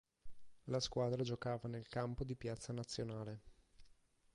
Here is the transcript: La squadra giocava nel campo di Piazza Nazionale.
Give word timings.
La 0.63 0.79
squadra 0.79 1.21
giocava 1.21 1.67
nel 1.69 1.87
campo 1.87 2.23
di 2.23 2.33
Piazza 2.33 2.73
Nazionale. 2.73 3.41